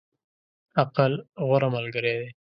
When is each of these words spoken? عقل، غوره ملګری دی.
عقل، 0.81 1.11
غوره 1.47 1.67
ملګری 1.75 2.13
دی. 2.19 2.29